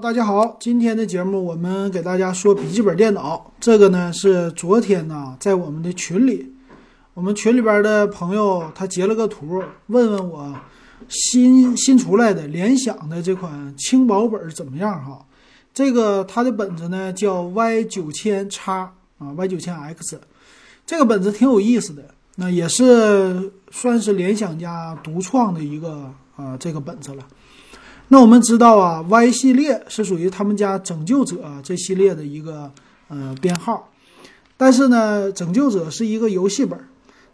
[0.00, 3.52] 大家好，今天的节目我们给大家说笔记本电脑。
[3.58, 6.54] 这个呢是昨天呢在我们的群里，
[7.14, 10.54] 我们群里边的朋友他截了个图，问问我
[11.08, 15.26] 新新出来的联想的这款轻薄本怎么样哈？
[15.74, 20.20] 这个它的本子呢叫 Y 九千叉啊，Y 九千 X，
[20.86, 22.04] 这个本子挺有意思的，
[22.36, 27.26] 那也是算是联想家独创的一个啊这个本子了。
[28.10, 32.72] 那我们知道啊，Y 系列是属于他们家拯救者这系列的一个
[33.08, 33.90] 呃编号，
[34.56, 36.80] 但是呢，拯救者是一个游戏本，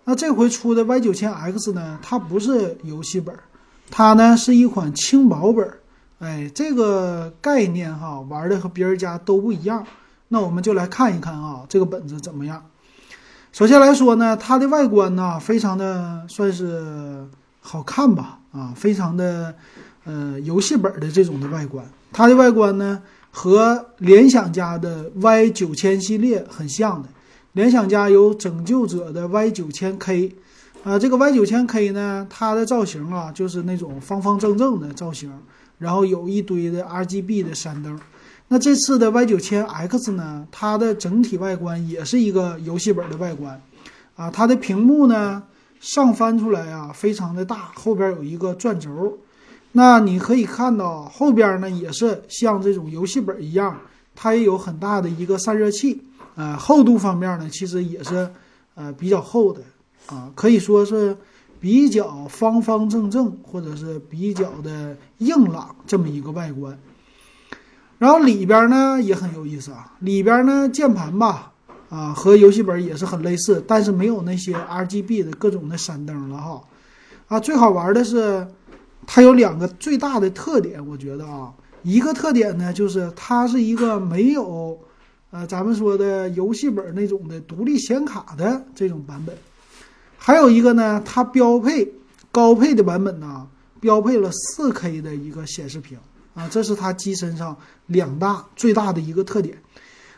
[0.03, 3.33] 那这回出的 Y 九千 X 呢，它不是游戏本，
[3.89, 5.73] 它呢是一款轻薄本，
[6.19, 9.87] 哎，这个概念哈，玩的和别人家都不一样。
[10.27, 12.61] 那我们就来看一看啊，这个本子怎么样？
[13.53, 17.25] 首先来说呢，它的外观呢，非常的算是
[17.61, 19.55] 好看吧，啊，非常的。
[20.05, 27.09] 呃，游戏本的这种的外观，它的外观呢和联想家的 Y 九千系列很像的。
[27.53, 30.34] 联想家有拯救者的 Y 九千 K，
[30.83, 35.33] 啊，这个 Y 九千 K 呢，它的造型啊就是那种方方正正的造型，
[35.78, 37.98] 然后有一堆的 RGB 的闪灯。
[38.48, 43.59] 那这次的 Y 九千 X 呢，它的整体外观也是一个游戏本的外观，
[44.17, 45.43] 啊，它的屏幕呢
[45.81, 49.19] 上翻出来啊非常的大，后边有一个转轴。
[49.77, 53.77] 那你可以看到后边呢，也是像这种游戏本一样，
[54.14, 56.00] 它也有很大的一个散热器，
[56.36, 58.31] 呃，厚度方面呢，其实也是
[58.77, 59.61] 呃比较厚的，
[60.06, 61.16] 啊，可以说是
[61.58, 66.78] 比较方方正正，或者是比较的硬朗这么一个外观。
[67.98, 71.50] 然后里边呢也很有意思啊，里边呢键盘吧，
[71.88, 76.62] 啊和游戏本也是很类似，但是没有那些 RGB 的各种的闪灯了哈，
[77.27, 78.47] 啊，最好玩的是。
[79.06, 81.52] 它有两个最大的特点，我觉得啊，
[81.83, 84.78] 一个特点呢，就是它是一个没有，
[85.30, 89.36] 呃，咱们说的游戏本那种的独立显卡的这种版本，
[90.16, 91.93] 还有一个呢，它标配
[92.31, 93.47] 高配的版本呢，
[93.81, 95.98] 标配了 4K 的一个显示屏
[96.34, 97.56] 啊，这是它机身上
[97.87, 99.59] 两大最大的一个特点。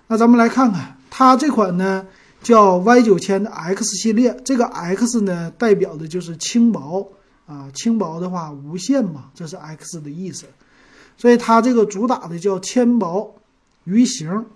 [0.06, 2.06] 那咱们来看看它这款呢，
[2.41, 7.10] 叫 Y 九千的 X 系列，这个 X 呢，代表的就是轻薄。
[7.46, 10.46] 啊，轻薄的话无限嘛，这是 X 的意思，
[11.16, 13.36] 所以它这个主打的叫纤薄
[13.84, 14.46] 鱼形，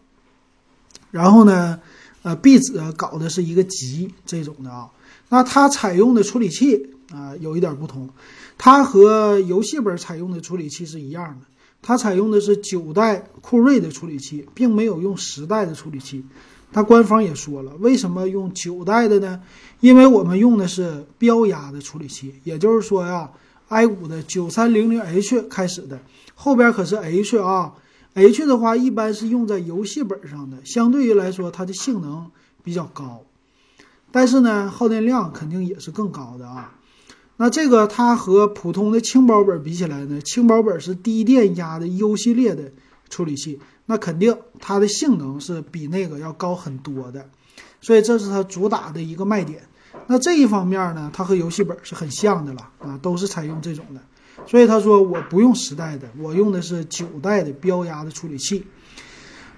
[1.13, 1.81] 然后呢，
[2.23, 4.91] 呃，壁纸搞的是一个极这种的啊。
[5.29, 8.11] 那它采用的处理器啊有一点不同，
[8.59, 11.47] 它和游戏本采用的处理器是一样的，
[11.83, 16.25] 它采用的是九代酷睿的处理器，并没有用十代的处理器。
[16.73, 19.41] 它官方也说了，为什么用九代的呢？
[19.81, 23.31] 因为我们用的是标压的处理器，也就是说呀
[23.69, 26.01] ，i 五的九三零零 H 开始的，
[26.35, 27.73] 后边可是 H 啊
[28.15, 32.31] ，H 的话一般是用在游戏本上的，相对于来说它的性能
[32.63, 33.23] 比较高，
[34.13, 36.77] 但是呢，耗电量肯定也是更高的啊。
[37.37, 42.71] 那这个它和普通的轻薄本比起来呢，轻薄本是低电压的 U 系列的
[43.11, 43.61] 处理器。
[43.85, 47.29] 那肯定它的性能是比那个要高很多的，
[47.83, 49.65] 所以这是它主打的一个卖点。
[50.07, 54.01] 那这一方面呢，它和游戏本是很像的了啊，都是采用这种的。
[54.47, 58.65] 所以他说我不用十代的，我用的是九代的标压的处理器。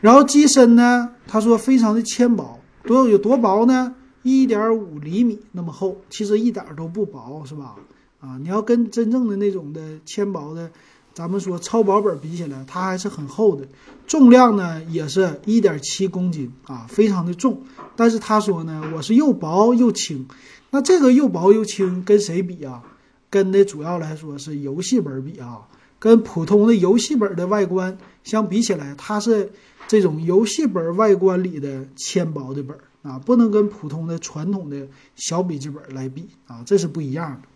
[0.00, 3.94] 然后机身呢，他说非常的纤薄，多有多薄呢？
[4.22, 7.76] 一点五厘米那么厚，其实一点都不薄，是吧？
[8.18, 10.70] 啊，你要跟真正的那种的纤薄的。
[11.14, 13.66] 咱们说超薄本比起来，它还是很厚的，
[14.06, 17.62] 重量呢也是一点七公斤啊，非常的重。
[17.96, 20.26] 但是他说呢，我是又薄又轻。
[20.70, 22.82] 那这个又薄又轻跟谁比啊？
[23.28, 25.68] 跟的主要来说是游戏本比啊，
[25.98, 29.52] 跟普通的游戏本的外观相比起来，它是
[29.88, 37.48] 这种游戏本外观里的纤薄的本啊，不能跟普通的传统的小笔记本来比啊，这是不一样的。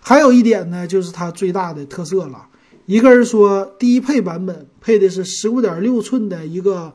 [0.00, 2.48] 还有一点呢，就是它最大的特色了。
[2.86, 6.92] 一个人说，低配版本配的是十五点六寸的一个，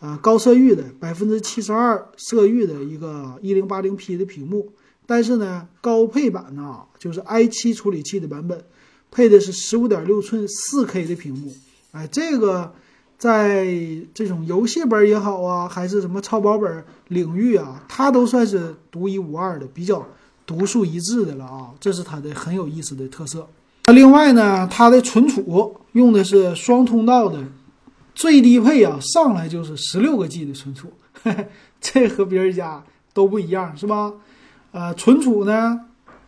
[0.00, 4.72] 呃，高色域的百分之七十二色域的一个一零八零 P 的屏幕，
[5.04, 8.64] 但是呢，高配版呢，就是 i 七处理器的版本，
[9.10, 11.52] 配的是十五点六寸四 K 的屏幕。
[11.92, 12.72] 哎，这个
[13.18, 13.66] 在
[14.14, 20.06] 这种游戏本也好啊，还是什么超薄本领域啊，它都算是独一无二的，比较
[20.46, 23.46] 独树一帜的了啊，这是它的很有意思的特色。
[23.86, 27.42] 那另外呢，它的存储用的是双通道的，
[28.14, 30.92] 最低配啊，上来就是十六个 G 的存储，
[31.80, 32.82] 这和别人家
[33.14, 34.12] 都不一样，是吧？
[34.72, 35.80] 呃，存储呢，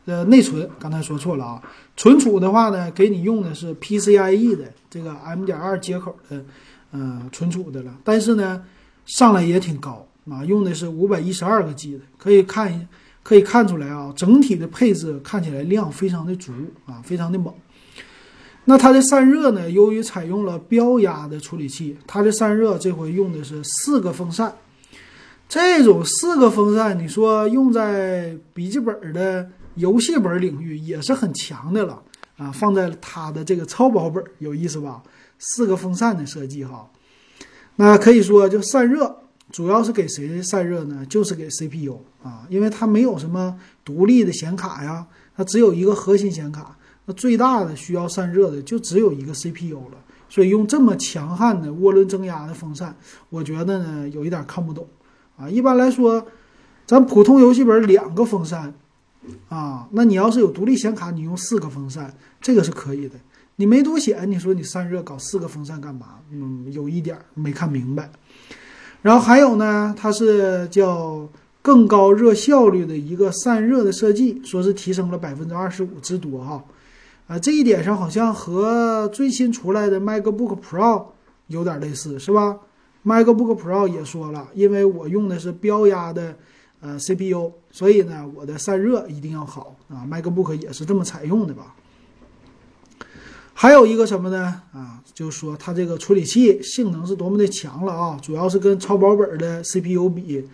[0.06, 1.62] 呃，内存刚才说错了啊，
[1.96, 6.44] 存储的话呢，给你用的是 PCIe 的这个 M.2 接口的，
[6.92, 7.92] 呃，存储的了。
[8.04, 8.62] 但是呢，
[9.04, 12.86] 上来也挺高啊，用的是五百一十二个 G 的，可以看一
[13.28, 16.50] 可以看出来啊，整体的配置看起来量非常的足
[16.86, 17.52] 啊，非常的猛。
[18.64, 24.56] 那它的散热呢，由于采用了标压的处理器，它的散热这回用的是四个风扇。
[25.46, 29.50] 这种四个风扇，你说用在笔记本的。
[29.74, 32.02] 游戏本领域也是很强的了
[32.36, 35.00] 啊，放在它的这个超薄本有意思吧？
[35.38, 36.90] 四个风扇的设计哈，
[37.76, 39.16] 那可以说就散热，
[39.50, 41.04] 主要是给谁散热呢？
[41.06, 45.06] 就是给 CPU 啊，因为它没有什么独立的显卡呀，
[45.36, 49.98] 它只有一个核心显卡，那最大的需要散热的就只有一个 CPU 了，
[50.28, 52.94] 所以用这么强悍的涡轮增压的风扇，
[53.30, 54.86] 我觉得呢有一点看不懂
[55.36, 55.48] 啊。
[55.48, 56.26] 一般来说，
[56.86, 58.74] 咱普通游戏本两个风扇。
[59.48, 63.16] 啊，那你要是有独立显卡，你用四个风扇，这个是可以的。
[63.56, 66.20] 你没独显，你说你散热搞四个风扇干嘛？
[66.30, 68.10] 嗯，有一点没看明白。
[69.08, 71.26] 然后还有呢，它是叫
[71.62, 76.62] 更高热效率的一个散热的设计，说是提升了百分之二十五之多哈。
[77.26, 81.06] 啊，这一点上好像和最新出来的 MacBook Pro
[81.46, 82.58] 有点类似，是吧
[83.06, 86.36] ？MacBook Pro 也说了，因为我用的是标压的。
[86.80, 90.06] 呃，CPU，所以呢，我的散热一定要好啊。
[90.06, 91.74] MacBook 也是这么采用的吧？
[93.60, 94.62] 还有一个什么呢？
[94.72, 98.16] 啊，就是说它这个处理器性能是多么的强了啊！
[98.22, 100.48] 主要是跟超薄本的 CPU 比，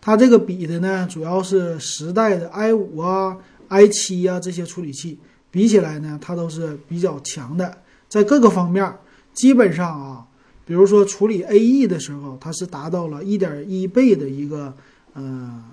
[0.00, 3.36] 它这个比的呢，主要是时代的 i 五啊、
[3.66, 5.18] i 七啊这些处理器
[5.50, 7.78] 比起来呢，它都是比较强的，
[8.08, 8.96] 在各个方面
[9.32, 10.24] 基本上啊，
[10.64, 14.72] 比如说处理 AE 的时候，它是达到了一点一倍的一个。
[15.16, 15.64] 嗯，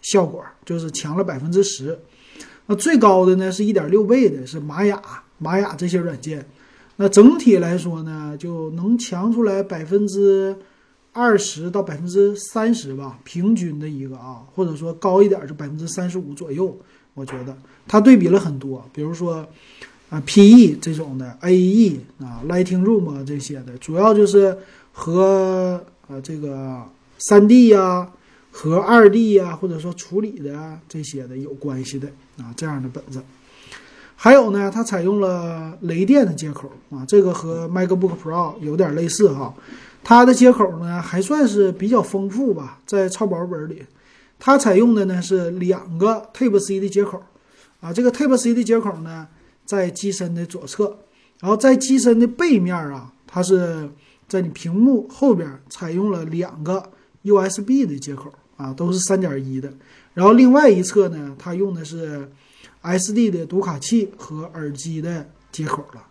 [0.00, 1.98] 效果就是强了百分之十。
[2.64, 5.02] 那最高的呢是一点六倍的，是玛雅、
[5.42, 6.46] 玛雅这些软件。
[6.96, 10.56] 那整体来说呢，就能强出来百分之
[11.12, 16.76] 二十到百分之三十吧，平均的一个啊，或者说高一点就百分之三十五左右。
[17.14, 17.56] 我觉得
[17.88, 19.46] 它对比了很多，比如说
[20.08, 24.56] 啊 PE 这种的，AE 啊，Lighting Room 这些的，主要就是
[24.92, 26.82] 和呃这个
[27.18, 28.10] 三 D 呀。
[28.54, 32.06] 和二 D 呀，或者说处理的这些的有关系的
[32.36, 33.22] 啊，这样的本子，
[34.24, 39.52] 还有呢，它采用了雷电的接口啊，这个和 MacBook Pro 有点类似哈，
[40.04, 43.82] 它的接口呢还算是比较丰富吧，在超薄本里，
[44.38, 47.20] 它采用的呢是两个 Type C 的接口
[47.80, 49.26] 啊，这个 Type C 的接口呢
[49.64, 50.98] 在机身的左侧，
[51.40, 53.90] 然后在机身的背面啊，它是
[54.28, 56.92] 在你屏幕后边采用了两个
[57.24, 58.32] USB 的接口。
[58.56, 59.72] 啊，都是三点一的，
[60.14, 62.30] 然后另外一侧呢，它用的是
[62.82, 66.02] SD 的读卡器和耳机的接口了，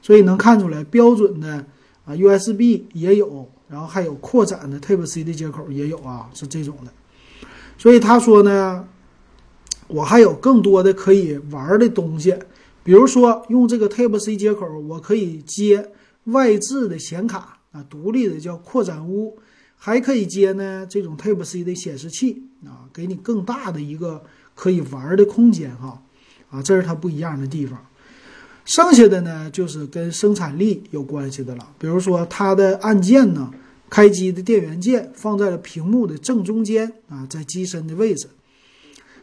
[0.00, 1.64] 所以能看出来标准的
[2.04, 6.92] 啊 USB 也有，然后还有扩展的 Type C 的接口也有啊，是这种的。
[7.76, 8.86] 所以他说呢，
[9.88, 12.36] 我还有更多的可以玩的东西，
[12.84, 15.90] 比如说用这个 Type C 接口，我可以接
[16.24, 19.38] 外置的显卡啊，独立的叫扩展坞。
[19.82, 24.22] 还可以接呢，这种 Type C 的显示器啊，给你更大的一个
[24.54, 26.02] 可以玩的空间哈，
[26.50, 27.78] 啊，这是它不一样的地方。
[28.64, 31.72] 剩下的呢，就是跟生产力有关系的了。
[31.78, 33.50] 比如说它的按键呢，
[33.88, 38.28] 开机的电源键放在了屏幕的正中间啊，在机身的位置，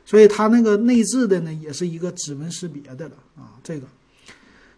[0.05, 3.87] 所以它那个内置的呢，也是一个指纹识别的了啊，这个。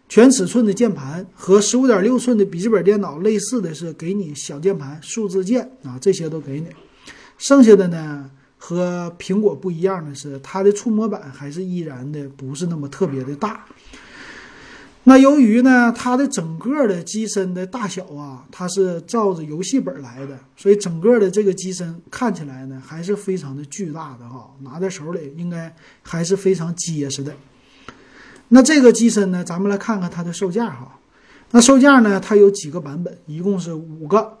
[0.08, 6.66] 全尺寸的键盘和十五点六寸的笔记本电脑类似的是，给你小键盘、数字键啊，这些都给你。
[7.38, 8.28] 剩下的呢，
[8.62, 13.64] 和苹果不一样的是，它的触摸板还是依然的不是那么特别的大。
[15.04, 27.32] 那由于呢，它的整个的机身的大小啊，它是照着游戏本来的，所以整个的这个机身看起来呢，还是非常的巨大的哈，拿在手里应该还是非常结实的。
[28.48, 30.98] 那这个机身呢，咱们来看看它的售价哈。
[31.52, 34.39] 那售价呢，它有几个版本，一共是五个。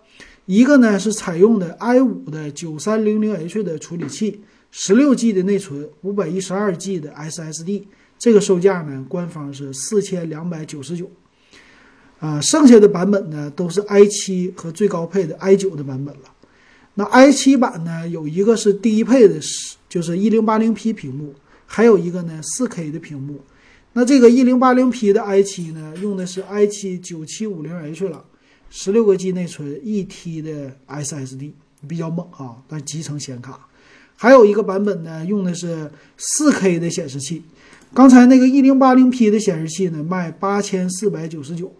[0.50, 4.40] 一个呢是采用的 i 五的九三零零 H 的处理器，
[4.72, 7.84] 十六 G 的内存，五百一十二 G 的 SSD。
[8.18, 11.08] 这个售价呢，官方是四千两百九十九。
[12.18, 16.22] 啊，剩下的版本呢都是 i 七和最高配的 i 九的版本了。
[16.94, 19.38] 那 i 七版呢，有一个是低配的，
[19.88, 21.32] 就是一零八零 P 屏幕，
[21.64, 23.40] 还有一个呢四 K 的屏幕。
[23.92, 28.24] 那这个一零八零 P 的 i 七呢，用的是 i 七九七五零 H 了，
[28.70, 31.50] 十六个 G 内存，一 T 的 SSD
[31.86, 33.66] 比较猛啊，但集成显卡。
[34.16, 37.42] 还有一个版本呢，用的是四 K 的显示器。
[37.92, 41.74] 刚才那个一零八零 P 的显示器呢，卖八千四百九十九。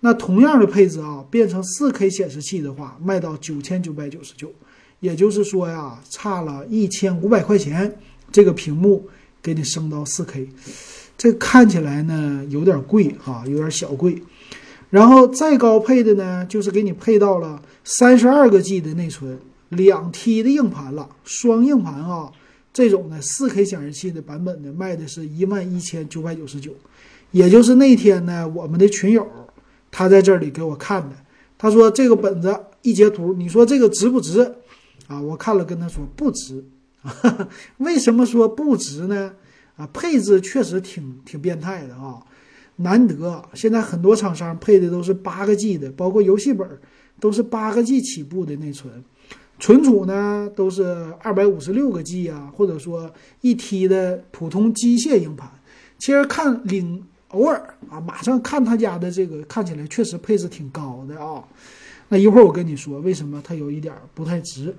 [0.00, 4.52] 那同样的配置啊，变成四 K 显示器的话，卖到九千九百九十九。
[4.98, 7.96] 也就是说呀，差了一千五百块钱，
[8.32, 9.08] 这个屏幕
[9.40, 10.48] 给你升到四 K。
[11.16, 14.20] 这看起来呢有点贵哈，有点小贵。
[14.92, 19.38] 然后再高配的呢，就是给你配到了三十二个 G 的内存。
[19.70, 22.30] 两 T 的硬盘了，双硬盘啊，
[22.74, 26.72] 这种的四 K 显示器的版本呢，卖的是一万一千九百九十九，
[27.30, 29.26] 也就是那天呢，我们的群友
[29.90, 31.16] 他在这里给我看的，
[31.56, 34.42] 他说这个本子一截图，你说这个值不值
[35.06, 35.18] 啊？
[35.22, 36.62] 我看了跟他说不值，
[37.78, 39.32] 为什么说不值呢？
[39.76, 42.20] 啊，配置确实挺挺变态的啊，
[42.76, 46.68] 难得现在很多厂商配的都是八个 G 的，包括游戏本
[47.20, 49.04] 都是八个 G 起步的内存。
[49.60, 53.12] 存储呢都是二百五十六个 G 啊，或者说
[53.42, 55.48] 一 T 的普通机械硬盘。
[55.98, 61.44] 其实看领偶尔啊，马上看他家的这个，看起来确实配置挺高的啊。
[62.08, 64.74] 那一会儿我跟你说为什么它有一点不太值。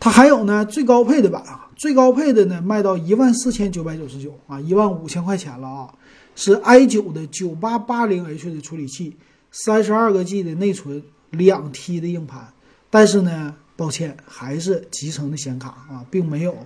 [0.00, 5.94] 它还有呢最高配的版啊，最高配的呢卖到一万四千九百九十九啊，一万五千块钱了啊，
[6.34, 9.16] 是 i 九的九八八零 H 的处理器，
[9.50, 12.48] 三十二个 G 的内存，两 T 的硬盘。
[12.90, 16.56] 但是呢，抱歉，还是集成的显卡啊，并没有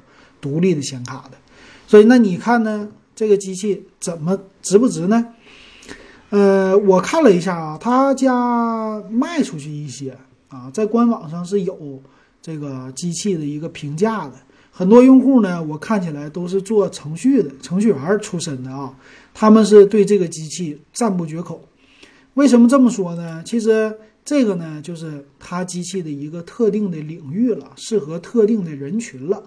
[0.41, 1.39] 独立的显卡的。
[1.87, 5.27] 所以那你看呢，这个机器怎么值不值呢？
[6.31, 10.19] 呃，我看了一下啊，他家卖出去一些
[10.49, 12.03] 啊，在官网上是有
[12.43, 14.33] 这个机器的一个评价的。
[14.73, 18.93] 很多用户呢，我看起来都是做程序的程序员出身的啊，
[19.39, 21.69] 他们是对这个机器赞不绝口。
[22.33, 23.43] 为什么这么说呢？
[23.45, 23.95] 其实。
[24.29, 29.41] 这个呢，就是它机器的一个特定的领域了，适合特定的人群了。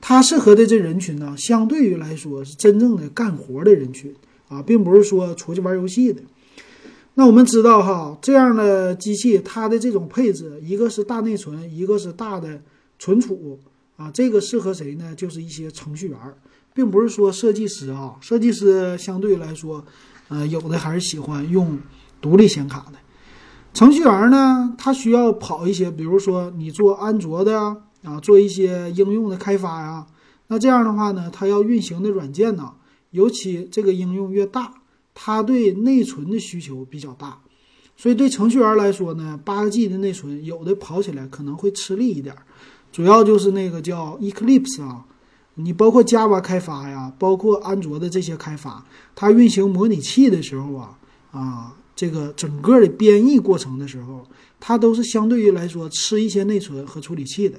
[0.00, 4.14] 它适合的这人群呢，相对于来说是真正的干活的人群
[4.46, 6.22] 啊，并不是说出去玩游戏的。
[7.14, 12.62] 那我们知道哈，这样的机器它的这种配置，一个是大内存，一个是大的
[13.00, 13.58] 存储
[13.96, 15.12] 啊，这个适合谁呢？
[15.16, 16.16] 就是一些程序员，
[16.74, 18.16] 并不是说设计师啊。
[18.20, 19.82] 设计师相对来说，
[20.28, 21.78] 呃，有的还是喜欢用
[22.20, 22.98] 独立显卡的。
[23.72, 27.58] 程序员呢，他需要跑一些，比如说你做安卓的
[28.02, 30.06] 啊，做一些应用的开发呀。
[30.48, 32.72] 那这样的话呢，他要运行的软件呢，
[33.10, 34.74] 尤其这个应用越大，
[35.14, 37.38] 他对内存的需求比较大。
[37.96, 42.34] 所以对程序员来说呢，八个 G 的内存有的跑起来可能会吃力一点。
[42.92, 45.04] 主要就是那个叫 Eclipse 啊，
[45.54, 48.84] 你包括 Java 开发呀，包括安卓的这些开发，
[49.14, 50.98] 它运行模拟器的时候啊，
[51.30, 51.76] 啊。
[51.96, 54.26] 这个整个的编译过程的时候，
[54.58, 57.56] 它都是相对于来说吃一些内存和处理器的，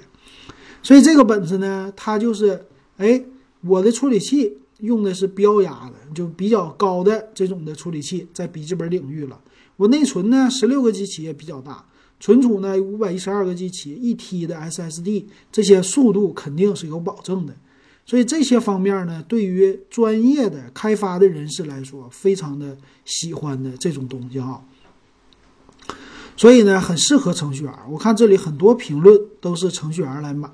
[0.84, 2.66] 所以这个本子呢，它就是，
[2.98, 3.24] 哎，
[3.62, 9.40] 我的处理器用的是标压的，就比较高的这种的处理器，在笔记本领域了。
[9.78, 11.86] 我内存呢，十六个 G 起也比较大，
[12.20, 17.56] 存储呢，五百一十二个 G 起，一 T 的 SSD，这些速度肯定是有保证的。
[18.06, 24.62] 所以这些方面呢，对于专业的开发的人士来说，非常的喜欢的这种东西啊。
[26.38, 27.74] 所以呢，很适合程序员。
[27.90, 30.52] 我看这里很多评论都是程序员来买。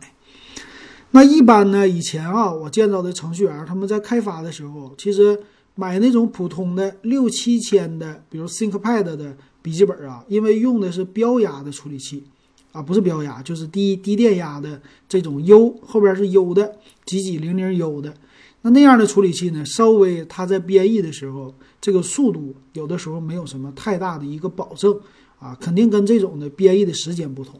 [1.11, 5.37] 那一般呢，以前啊，我见到的程序员他们在开发的时候，其实
[5.75, 12.23] 买那种普通的六七千的，比如 ThinkPad 的笔记本啊，因为用的是标压的处理器。
[12.71, 18.13] 啊，不是标压，就是低低电压的这种 U 后边是 U 的几几零零 U 的，
[18.61, 24.97] 那那样的处理器呢，稍微它在编译的时候，这个速度有的时候没有什么太大的一个保证
[25.37, 27.59] 啊，肯定跟这种的编译的时间不同。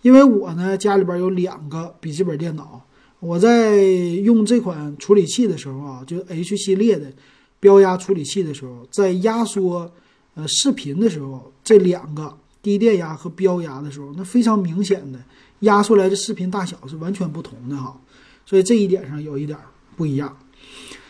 [0.00, 2.84] 因为我呢家里边有两个笔记本电脑，
[3.20, 7.12] 我在用这款处理器的时候啊，就 H 系列的
[7.60, 9.92] 标压处理器的时候，在压缩
[10.34, 12.36] 呃视频的时候，这两个。
[12.62, 15.18] 低电压和标压的时候，那非常明显的
[15.60, 18.00] 压出来的视频大小是完全不同的哈，
[18.46, 19.58] 所以这一点上有一点
[19.96, 20.36] 不一样。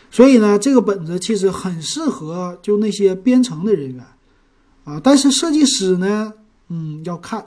[0.09, 4.03] 所以呢，这个本子其实很适合就那些编程的人员
[4.83, 6.33] 啊，但是设计师呢，
[6.69, 7.45] 嗯，要看。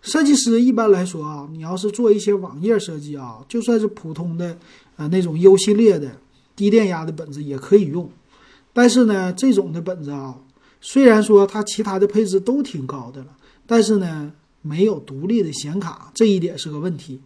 [0.00, 4.56] 设计师一般来说啊，你要是做一些网页设计啊，就算是普通的
[4.96, 6.10] 呃那种 U 系列的
[6.56, 8.10] 低电压的本子也可以用，
[8.72, 10.34] 但是呢，这种的本子啊。
[10.80, 13.28] 虽然说它其他的配置都挺高的了，
[13.66, 14.32] 但是呢，
[14.62, 17.20] 没有独立的显卡，这一点是个问题。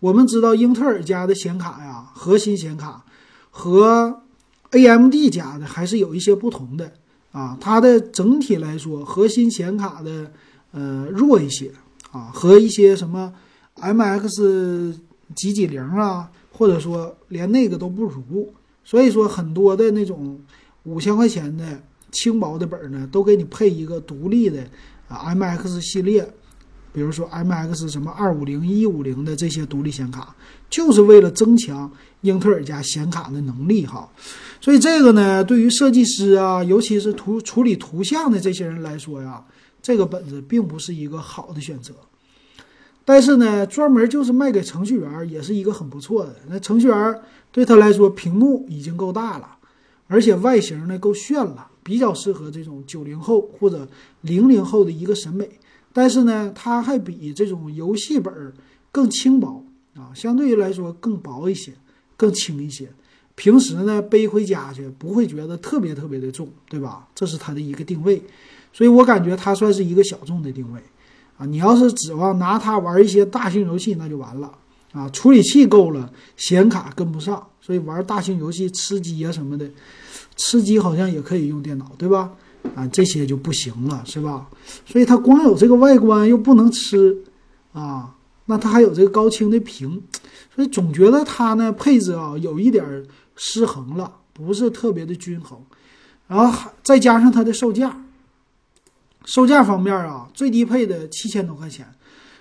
[0.00, 3.04] 我们知道英特尔家的显卡呀，核心显卡
[3.50, 4.22] 和
[4.70, 6.92] AMD 家的还是有一些不同的
[7.32, 7.56] 啊。
[7.60, 10.30] 它的整体来说，核心显卡的
[10.70, 11.72] 呃弱一些
[12.12, 13.32] 啊，和一些什么
[13.76, 14.94] MX
[15.34, 18.52] 几几零啊，或者说连那个都不如。
[18.84, 20.38] 所以说，很多的那种
[20.84, 24.62] 五千块钱的轻薄的本儿呢，都给你配一个独立的
[25.08, 26.28] 啊 MX 系列，
[26.92, 30.34] 比如说 MX 什么二五零、一五零的这些独立显卡，
[30.70, 31.90] 就是为了增强
[32.22, 34.08] 英特尔家显卡的能力哈。
[34.60, 39.44] 所以这个呢，对于设计师啊，尤其是图处理图像的这些人来说呀，
[39.82, 41.94] 这个本子并不是一个好的选择。
[43.04, 46.36] 但是呢，专门就是卖给程序员，也是一个很不错的。
[46.48, 47.20] 那程序员。
[47.50, 49.56] 对他来说，屏幕已经够大了，
[50.06, 53.88] 而且外形呢够炫了，比较适合这种九零后或者
[54.20, 55.48] 零零后的一个审美。
[55.94, 58.52] 但是呢，它还比这种游戏本儿
[58.92, 59.64] 更轻薄
[59.96, 61.72] 啊，相对于来说更薄一些，
[62.14, 62.90] 更轻一些。
[63.34, 67.08] 平时呢背回家去不会觉得特别特别的重，对吧？
[67.14, 68.22] 这是它的一个定位，
[68.70, 70.80] 所以我感觉它算是一个小众的定位
[71.38, 71.46] 啊。
[71.46, 74.52] 你要是指望拿它玩一些大型游戏，那就完了。
[74.92, 79.70] 啊，处理器够了，显卡跟不上，所以玩大型游戏吃鸡啊什么的，
[80.36, 82.32] 吃鸡好像也可以用电脑，对吧？
[82.74, 84.48] 啊，这些就不行了，是吧？
[84.86, 87.14] 所以它光有这个外观又不能吃
[87.74, 90.02] 啊，那它还有这个高清的屏，
[90.54, 93.04] 所以总觉得它呢配置啊有一点
[93.36, 95.60] 失衡了，不是特别的均衡。
[96.26, 98.02] 然后还再加上它的售价，
[99.26, 101.86] 售价方面啊，最低配的七千多块钱。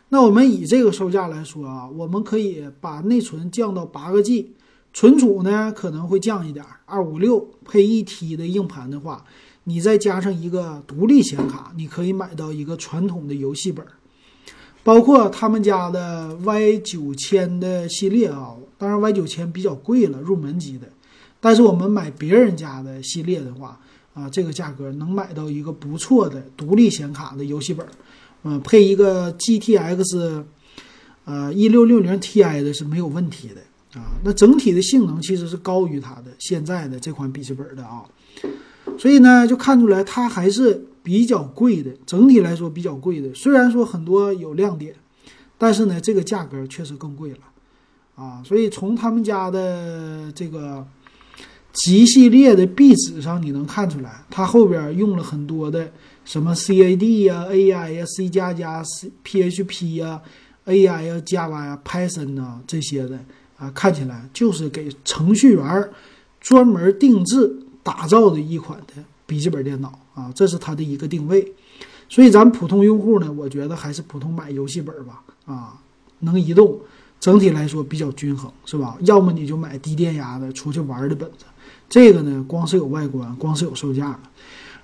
[0.10, 4.56] 那我们以这个售价来说啊，我们可以把内存降到八个 G，
[4.98, 9.24] 存储呢可能会降一点，二五六配一 T 的硬盘的话，
[9.66, 13.86] 你再加上一个独立显卡，你可以买到一个传统的游戏本，
[14.84, 20.88] 包括他们家的 Y 九千的系列啊，当然 Y 九千比较贵了，入门级的，
[21.40, 23.80] 但是我们买别人家的系列的话
[24.16, 27.86] 啊，这个价格能买到一个不错的独立显卡的游戏本。
[28.42, 30.44] 嗯，配一个 GTX，
[31.26, 33.62] 呃，一六六零 Ti 的是没有问题的。
[33.94, 34.20] 啊。
[34.24, 38.04] 那整体的性能其实是高于它的现在的这款笔记本的啊。
[38.98, 43.34] 所以呢，就看出来它还是比较贵的，整体来说比较贵的。
[43.34, 44.96] 虽然说很多有亮点，
[45.58, 47.40] 但是呢，这个价格确实更贵了
[48.16, 48.42] 啊。
[48.46, 50.86] 所以从他们家的这个
[51.74, 55.92] 极系列的壁纸上，你能看出来，它后边用了很多的。
[56.26, 58.84] 什么 CAD 呀、AI 呀、C 加加、
[59.24, 60.22] PHP 呀、
[60.66, 63.18] AI 呀、Java 呀、Python 呐这些的
[63.58, 65.90] 啊，看起来就是给程序员
[66.40, 71.54] 专门定制打造的一款的笔记本电脑啊，这是它的一个定位。
[72.10, 75.78] 所以咱普通用户呢，我觉得还是普通买游戏本吧啊，
[76.20, 76.80] 能移动，
[77.20, 78.96] 整体来说比较均衡，是吧？
[79.02, 81.46] 要么你就买低电压的出去玩的本子，
[81.90, 84.18] 这个呢，光是有外观，光是有售价。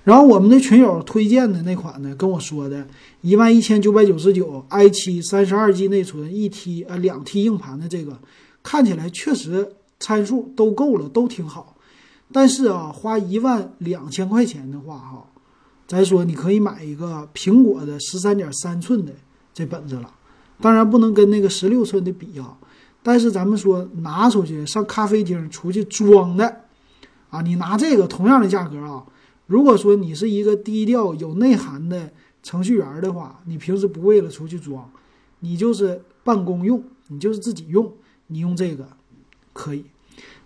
[0.02, 2.86] 然后我们的群友推荐的那款呢，跟我说的，
[3.22, 8.18] 一万一千九百九十九，i 七三十二 G 内存，一 T 呃两 T 硬盘的这个，
[8.64, 11.76] 看起来确实参数都够了，都挺好。
[12.32, 15.26] 但是啊，花一万两千块钱的话，哈，
[15.86, 19.12] 咱说你可以买一个苹果的十三点三寸的
[19.52, 20.10] 这本子了，
[20.60, 22.56] 当然不能跟那个十六寸的比啊。
[23.02, 26.62] 但是咱们说拿出去上咖啡厅出去装的，
[27.28, 29.04] 啊，你拿这个同样的价格啊。
[29.46, 32.10] 如果说你是一个低调有内涵的
[32.42, 34.90] 程序员的话，你平时不为了出去装，
[35.40, 37.92] 你就是办公用，你就是自己用，
[38.26, 38.88] 你用这个
[39.52, 39.84] 可以。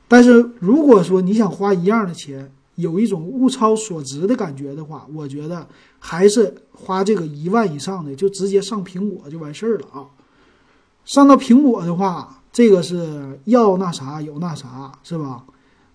[0.07, 10.07] 但是如果说你想花一样的钱，有一种物超所值的感觉的话，我觉得还是花这个一万以上的，就直接上苹果就完事儿了啊。
[11.05, 15.45] 上到苹果的话，这个是要那啥有那啥，是吧？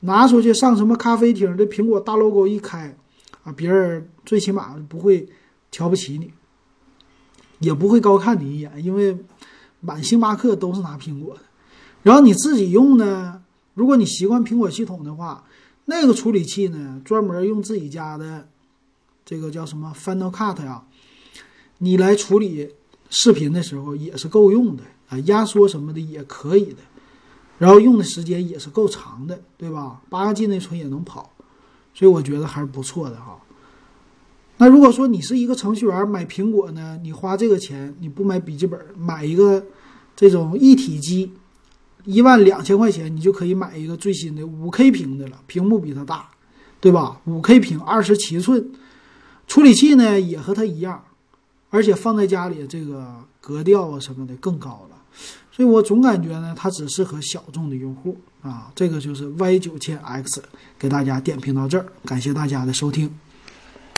[0.02, 2.98] 拿出去上什么咖啡厅，这苹果大 logo 一开，
[3.43, 5.30] 啊，别人最起码不会
[5.72, 6.34] 瞧不起你，
[7.60, 9.17] 也不会高看你一眼，因为
[9.80, 11.41] 满星巴克都是拿苹果的。
[12.04, 13.42] 然后你自己用呢，
[13.74, 15.44] 如果你习惯苹果系统的话，
[15.86, 18.48] 那个处理器呢，专门用自己家的
[19.26, 20.84] 这个叫什么 Final Cut 呀，
[21.80, 22.70] 你来处理
[23.10, 26.78] 视频的时候也是够用的啊，压缩什么的也可以的。
[27.60, 30.02] 然后用的时间也是够长的，对吧？
[30.10, 31.32] 八个 G 内存也能跑，
[31.94, 33.39] 所以我觉得还是不错的哈。
[34.58, 39.63] 那如果说你是一个程序员买苹果呢，你花这个钱你不买笔记本，买一个
[40.16, 41.32] 这种一体机，
[42.06, 46.30] 一万两千块钱你就可以买一个最新的五 K 屏的了，屏幕比它大，
[46.80, 47.20] 对吧？
[47.26, 48.70] 五 K 屏，二十七寸，
[49.48, 51.04] 处理器呢也和它一样，
[51.70, 54.98] 而且放在家里这个格调啊什么的更高了。
[55.52, 58.72] 所以我总感觉呢，它只适合小众的用户啊。
[58.76, 60.42] 这个就是 Y 九千 X，
[60.80, 63.10] 给大家点评到这儿，感谢大家的收听。